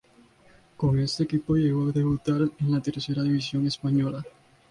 Con 0.77 0.97
este 0.97 1.25
equipo 1.25 1.53
llegó 1.55 1.83
a 1.83 1.91
debutar 1.91 2.41
en 2.59 2.71
la 2.71 2.81
Tercera 2.81 3.21
división 3.21 3.67
española. 3.67 4.25